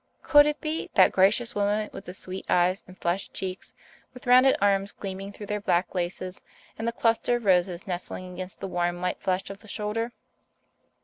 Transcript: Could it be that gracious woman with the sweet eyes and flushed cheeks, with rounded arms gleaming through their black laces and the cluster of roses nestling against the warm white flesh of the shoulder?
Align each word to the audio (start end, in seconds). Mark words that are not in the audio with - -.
Could 0.23 0.47
it 0.47 0.59
be 0.59 0.89
that 0.95 1.11
gracious 1.11 1.53
woman 1.53 1.91
with 1.93 2.05
the 2.05 2.15
sweet 2.15 2.47
eyes 2.49 2.83
and 2.87 2.97
flushed 2.97 3.35
cheeks, 3.35 3.75
with 4.15 4.25
rounded 4.25 4.55
arms 4.59 4.91
gleaming 4.93 5.31
through 5.31 5.45
their 5.45 5.61
black 5.61 5.93
laces 5.93 6.41
and 6.75 6.87
the 6.87 6.91
cluster 6.91 7.35
of 7.35 7.45
roses 7.45 7.85
nestling 7.85 8.33
against 8.33 8.61
the 8.61 8.67
warm 8.67 8.99
white 9.01 9.21
flesh 9.21 9.51
of 9.51 9.59
the 9.59 9.67
shoulder? 9.67 10.11